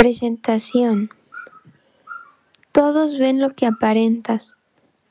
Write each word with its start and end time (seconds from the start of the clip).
Presentación 0.00 1.10
Todos 2.72 3.18
ven 3.18 3.38
lo 3.38 3.50
que 3.50 3.66
aparentas, 3.66 4.54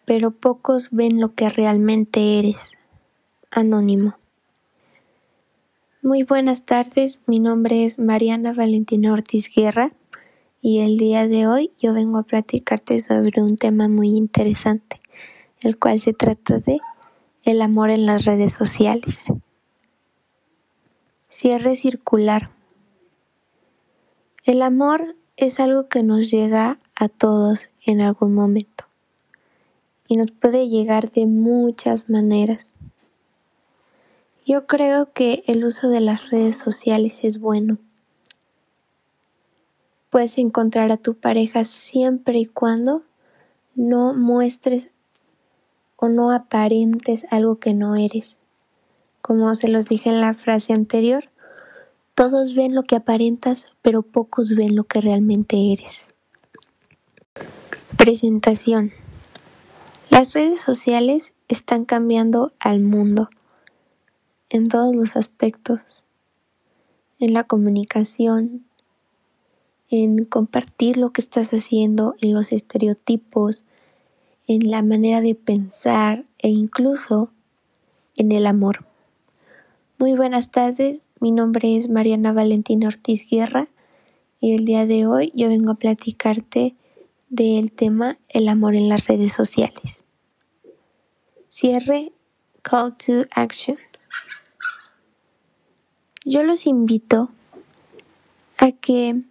pero 0.05 0.31
pocos 0.31 0.88
ven 0.89 1.19
lo 1.19 1.35
que 1.35 1.47
realmente 1.47 2.39
eres. 2.39 2.71
Anónimo. 3.51 4.15
Muy 6.01 6.23
buenas 6.23 6.65
tardes, 6.65 7.19
mi 7.27 7.39
nombre 7.39 7.85
es 7.85 7.99
Mariana 7.99 8.52
Valentina 8.52 9.13
Ortiz 9.13 9.54
Guerra 9.55 9.93
y 10.59 10.79
el 10.79 10.97
día 10.97 11.27
de 11.27 11.45
hoy 11.45 11.71
yo 11.77 11.93
vengo 11.93 12.17
a 12.17 12.23
platicarte 12.23 12.99
sobre 12.99 13.43
un 13.43 13.57
tema 13.57 13.87
muy 13.87 14.09
interesante, 14.09 14.99
el 15.61 15.77
cual 15.77 15.99
se 15.99 16.13
trata 16.13 16.57
de 16.57 16.79
el 17.43 17.61
amor 17.61 17.91
en 17.91 18.07
las 18.07 18.25
redes 18.25 18.53
sociales. 18.53 19.25
Cierre 21.29 21.75
circular. 21.75 22.57
El 24.45 24.61
amor 24.61 25.15
es 25.35 25.59
algo 25.59 25.89
que 25.89 26.01
nos 26.01 26.32
llega 26.32 26.79
a 26.95 27.09
todos 27.09 27.68
en 27.86 28.01
algún 28.01 28.33
momento 28.33 28.86
y 30.07 30.15
nos 30.15 30.31
puede 30.31 30.69
llegar 30.69 31.11
de 31.11 31.25
muchas 31.25 32.09
maneras. 32.09 32.73
Yo 34.45 34.66
creo 34.66 35.12
que 35.14 35.44
el 35.45 35.64
uso 35.64 35.90
de 35.90 36.00
las 36.00 36.31
redes 36.31 36.58
sociales 36.58 37.20
es 37.23 37.40
bueno. 37.40 37.78
Puedes 40.09 40.38
encontrar 40.38 40.92
a 40.92 40.98
tu 40.98 41.14
pareja 41.14 41.64
siempre 41.64 42.40
y 42.40 42.45
cuando 42.45 43.03
no 43.76 44.14
muestres 44.14 44.90
o 45.98 46.08
no 46.08 46.31
aparentes 46.31 47.28
algo 47.30 47.59
que 47.59 47.73
no 47.73 47.95
eres. 47.95 48.40
Como 49.22 49.53
se 49.53 49.67
los 49.67 49.88
dije 49.88 50.09
en 50.09 50.22
la 50.22 50.34
frase 50.34 50.73
anterior, 50.73 51.29
todos 52.20 52.54
ven 52.54 52.76
lo 52.76 52.84
que 52.84 52.98
aparentas, 52.98 53.68
pero 53.82 54.02
pocos 54.02 54.54
ven 54.54 54.76
lo 54.76 54.84
que 54.84 55.00
realmente 55.00 55.72
eres. 55.72 56.09
Presentación. 57.95 58.92
Las 60.09 60.34
redes 60.34 60.59
sociales 60.59 61.34
están 61.47 61.86
cambiando 61.86 62.52
al 62.59 62.81
mundo 62.81 63.30
en 64.50 64.66
todos 64.66 64.94
los 64.94 65.16
aspectos, 65.16 66.03
en 67.20 67.34
la 67.34 67.45
comunicación, 67.45 68.66
en 69.90 70.25
compartir 70.25 70.97
lo 70.97 71.14
que 71.14 71.22
estás 71.22 71.52
haciendo, 71.52 72.16
en 72.20 72.34
los 72.34 72.52
estereotipos, 72.52 73.64
en 74.45 74.70
la 74.70 74.84
manera 74.84 75.22
de 75.22 75.36
pensar 75.36 76.25
e 76.38 76.50
incluso 76.50 77.31
en 78.17 78.34
el 78.34 78.45
amor. 78.45 78.89
Muy 80.00 80.14
buenas 80.14 80.50
tardes, 80.50 81.09
mi 81.19 81.33
nombre 81.33 81.75
es 81.75 81.89
Mariana 81.89 82.31
Valentina 82.31 82.88
Ortiz 82.88 83.30
Guerra 83.30 83.67
y 84.39 84.56
el 84.56 84.64
día 84.64 84.86
de 84.86 85.06
hoy 85.06 85.30
yo 85.36 85.50
vengo 85.50 85.73
a 85.73 85.75
platicarte 85.75 86.78
del 87.28 87.73
tema 87.73 88.17
el 88.30 88.47
amor 88.47 88.78
en 88.78 88.88
las 88.88 89.08
redes 89.08 89.33
sociales. 89.33 90.06
Cierre 91.50 92.14
Call 92.61 92.95
to 92.95 93.25
Action. 93.36 93.78
Yo 96.23 96.44
los 96.44 96.66
invito 96.66 97.30
a 98.58 98.72
que 98.72 99.22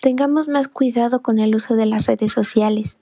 tengamos 0.00 0.48
más 0.48 0.66
cuidado 0.66 1.22
con 1.22 1.38
el 1.38 1.54
uso 1.54 1.76
de 1.76 1.86
las 1.86 2.06
redes 2.06 2.32
sociales, 2.32 2.98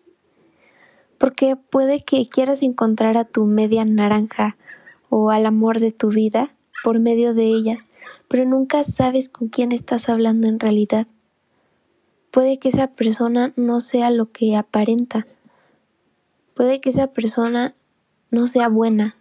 porque 1.17 1.57
puede 1.57 2.05
que 2.05 2.29
quieras 2.29 2.63
encontrar 2.63 3.17
a 3.17 3.25
tu 3.25 3.47
media 3.47 3.87
naranja 3.87 4.59
o 5.17 5.31
al 5.31 5.47
amor 5.47 5.79
de 5.79 5.93
tu 5.93 6.09
vida 6.09 6.57
por 6.83 6.99
medio 6.99 7.35
de 7.35 7.45
ellas, 7.45 7.89
pero 8.27 8.45
nunca 8.45 8.83
sabes 8.83 9.29
con 9.29 9.47
quién 9.47 9.71
estás 9.71 10.09
hablando 10.09 10.49
en 10.49 10.59
realidad. 10.59 11.07
Puede 12.33 12.59
que 12.59 12.69
esa 12.71 12.89
persona 12.89 13.53
no 13.55 13.79
sea 13.79 14.11
lo 14.11 14.33
que 14.33 14.57
aparenta. 14.57 15.29
Puede 16.57 16.81
que 16.81 16.91
esa 16.91 17.13
persona 17.13 17.77
no 18.33 18.49
sea 18.49 18.69
buena. 18.69 19.15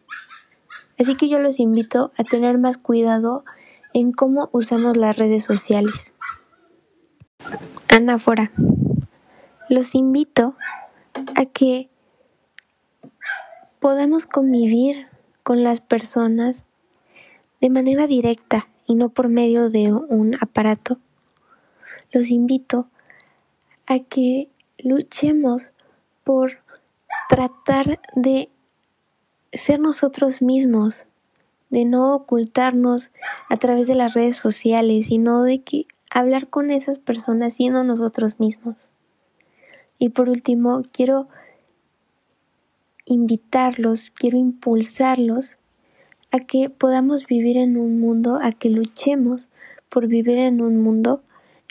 Así 0.98 1.14
que 1.14 1.30
yo 1.30 1.38
los 1.38 1.60
invito 1.60 2.12
a 2.18 2.24
tener 2.24 2.58
más 2.58 2.80
cuidado 2.80 3.46
en 3.94 4.14
cómo 4.14 4.50
usamos 4.52 4.98
las 4.98 5.16
redes 5.16 5.44
sociales. 5.44 6.16
Anáfora. 7.88 8.52
Los 9.70 9.94
invito 9.94 10.56
a 11.36 11.46
que 11.46 11.92
podamos 13.80 14.26
convivir 14.26 15.13
con 15.44 15.64
las 15.64 15.82
personas 15.82 16.68
de 17.62 17.70
manera 17.70 18.08
directa 18.08 18.68
y 18.88 18.96
no 18.96 19.10
por 19.10 19.30
medio 19.30 19.70
de 19.70 19.94
un 19.94 20.36
aparato, 20.42 20.98
los 22.12 22.30
invito 22.30 22.88
a 23.86 24.00
que 24.00 24.50
luchemos 24.78 25.72
por 26.24 26.60
tratar 27.30 28.00
de 28.16 28.50
ser 29.52 29.80
nosotros 29.80 30.42
mismos, 30.42 31.06
de 31.70 31.86
no 31.86 32.14
ocultarnos 32.14 33.12
a 33.50 33.58
través 33.58 33.88
de 33.88 33.96
las 33.96 34.14
redes 34.14 34.38
sociales, 34.38 35.08
sino 35.08 35.44
de 35.44 35.62
que 35.62 35.88
hablar 36.10 36.48
con 36.48 36.72
esas 36.72 37.00
personas 37.00 37.54
siendo 37.54 37.84
nosotros 37.84 38.40
mismos. 38.40 38.76
Y 39.98 40.10
por 40.10 40.30
último, 40.30 40.84
quiero 40.92 41.28
invitarlos, 43.06 44.12
quiero 44.12 44.38
impulsarlos 44.38 45.58
a 46.32 46.40
que 46.40 46.70
podamos 46.70 47.28
vivir 47.28 47.58
en 47.58 47.78
un 47.78 48.00
mundo, 48.00 48.40
a 48.42 48.52
que 48.52 48.70
luchemos 48.70 49.50
por 49.90 50.08
vivir 50.08 50.38
en 50.40 50.62
un 50.62 50.82
mundo 50.82 51.22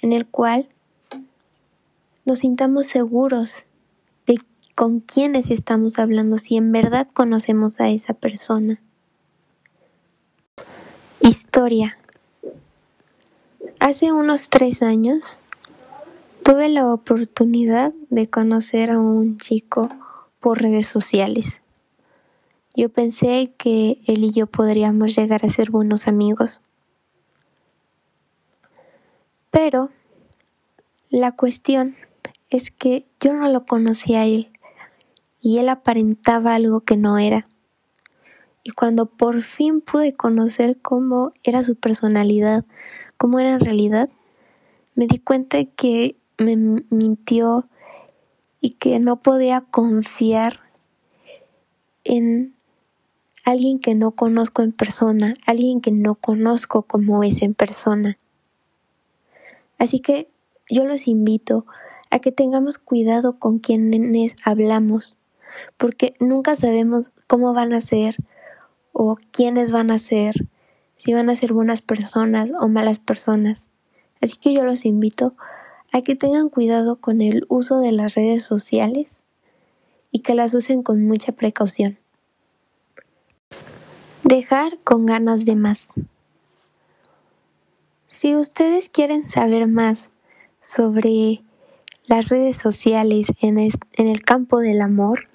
en 0.03 0.12
el 0.12 0.26
cual 0.26 0.69
nos 2.25 2.41
sintamos 2.41 2.87
seguros 2.87 3.65
de 4.26 4.38
con 4.75 5.00
quiénes 5.00 5.50
estamos 5.50 5.98
hablando, 5.98 6.37
si 6.37 6.56
en 6.56 6.71
verdad 6.71 7.09
conocemos 7.12 7.81
a 7.81 7.88
esa 7.88 8.15
persona. 8.15 8.81
Historia. 11.21 11.98
Hace 13.81 14.12
unos 14.12 14.48
tres 14.48 14.82
años 14.82 15.38
tuve 16.44 16.69
la 16.69 16.92
oportunidad 16.92 17.92
de 18.10 18.31
conocer 18.31 18.92
a 18.92 18.98
un 19.00 19.38
chico 19.38 19.88
por 20.42 20.60
redes 20.60 20.88
sociales. 20.88 21.62
Yo 22.75 22.88
pensé 22.88 23.54
que 23.56 24.00
él 24.06 24.25
y 24.25 24.32
yo 24.32 24.47
podríamos 24.48 25.14
llegar 25.14 25.47
a 25.47 25.50
ser 25.50 25.70
buenos 25.70 26.08
amigos. 26.08 26.60
Pero 29.50 29.91
la 31.10 31.32
cuestión 31.32 31.97
es 32.50 32.70
que 32.70 33.06
yo 33.20 33.32
no 33.34 33.48
lo 33.48 33.64
conocía 33.66 34.22
a 34.22 34.26
él 34.26 34.50
y 35.41 35.58
él 35.58 35.69
aparentaba 35.69 36.54
algo 36.54 36.80
que 36.80 36.97
no 36.97 37.19
era. 37.19 37.47
Y 38.64 38.72
cuando 38.72 39.06
por 39.06 39.42
fin 39.42 39.80
pude 39.80 40.12
conocer 40.12 40.78
cómo 40.80 41.32
era 41.44 41.62
su 41.62 41.76
personalidad, 41.76 42.64
cómo 43.16 43.38
era 43.38 43.53
en 43.53 43.60
realidad, 43.60 44.10
me 44.97 45.06
di 45.06 45.19
cuenta 45.19 45.64
que 45.64 46.16
me 46.36 46.56
mintió 46.56 47.69
y 48.62 48.71
que 48.71 48.99
no 49.00 49.21
podía 49.21 49.61
confiar 49.61 50.61
en 52.05 52.55
alguien 53.45 53.81
que 53.81 53.95
no 53.95 54.12
conozco 54.12 54.62
en 54.62 54.73
persona, 54.73 55.34
alguien 55.47 55.81
que 55.81 55.91
no 55.91 56.15
conozco 56.15 56.83
como 56.83 57.25
es 57.25 57.43
en 57.43 57.55
persona. 57.55 58.19
Así 59.78 59.99
que 59.99 60.31
yo 60.71 60.84
los 60.84 61.09
invito 61.09 61.67
a 62.11 62.21
que 62.21 62.31
tengamos 62.31 62.78
cuidado 62.78 63.39
con 63.39 63.59
quienes 63.59 64.37
hablamos, 64.45 65.17
porque 65.77 66.15
nunca 66.21 66.55
sabemos 66.55 67.15
cómo 67.27 67.53
van 67.53 67.72
a 67.72 67.81
ser 67.81 68.17
o 68.93 69.17
quiénes 69.33 69.72
van 69.72 69.91
a 69.91 69.99
ser, 69.99 70.47
si 70.95 71.12
van 71.12 71.31
a 71.31 71.34
ser 71.34 71.53
buenas 71.53 71.83
personas 71.83 72.53
o 72.61 72.69
malas 72.69 73.01
personas. 73.01 73.67
Así 74.21 74.37
que 74.37 74.55
yo 74.55 74.62
los 74.62 74.84
invito 74.84 75.34
a 75.37 75.62
que 76.00 76.16
tengan 76.16 76.48
cuidado 76.48 76.97
con 76.97 77.21
el 77.21 77.44
uso 77.48 77.78
de 77.78 77.92
las 77.92 78.15
redes 78.15 78.42
sociales 78.42 79.22
y 80.10 80.21
que 80.21 80.34
las 80.34 80.54
usen 80.54 80.83
con 80.83 81.04
mucha 81.04 81.33
precaución. 81.33 81.98
Dejar 84.24 84.78
con 84.84 85.04
ganas 85.04 85.44
de 85.44 85.56
más. 85.56 85.89
Si 88.06 88.34
ustedes 88.34 88.89
quieren 88.89 89.28
saber 89.28 89.66
más 89.66 90.09
sobre 90.62 91.42
las 92.06 92.28
redes 92.28 92.56
sociales 92.56 93.34
en, 93.41 93.59
el 93.59 94.22
campo 94.22 94.60
del 94.60 94.80
amor, 94.80 95.28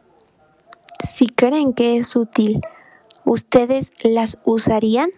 si 0.98 1.28
creen 1.28 1.74
que 1.74 1.98
es 1.98 2.16
útil, 2.16 2.60
¿ustedes 3.24 3.92
las 4.02 4.38
usarían? 4.44 5.10